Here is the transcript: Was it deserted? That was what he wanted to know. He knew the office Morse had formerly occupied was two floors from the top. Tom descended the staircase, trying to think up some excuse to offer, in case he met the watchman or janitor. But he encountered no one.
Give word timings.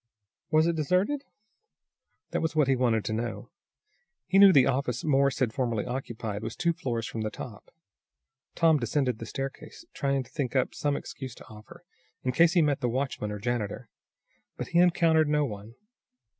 Was 0.49 0.65
it 0.65 0.75
deserted? 0.75 1.25
That 2.31 2.41
was 2.41 2.55
what 2.55 2.67
he 2.67 2.75
wanted 2.75 3.05
to 3.05 3.13
know. 3.13 3.51
He 4.25 4.39
knew 4.39 4.51
the 4.51 4.65
office 4.65 5.03
Morse 5.03 5.37
had 5.37 5.53
formerly 5.53 5.85
occupied 5.85 6.41
was 6.41 6.55
two 6.55 6.73
floors 6.73 7.05
from 7.05 7.21
the 7.21 7.29
top. 7.29 7.69
Tom 8.55 8.79
descended 8.79 9.19
the 9.19 9.27
staircase, 9.27 9.85
trying 9.93 10.23
to 10.23 10.31
think 10.31 10.55
up 10.55 10.73
some 10.73 10.95
excuse 10.97 11.35
to 11.35 11.47
offer, 11.49 11.83
in 12.23 12.31
case 12.31 12.53
he 12.53 12.63
met 12.63 12.81
the 12.81 12.89
watchman 12.89 13.31
or 13.31 13.37
janitor. 13.37 13.89
But 14.57 14.69
he 14.69 14.79
encountered 14.79 15.29
no 15.29 15.45
one. 15.45 15.75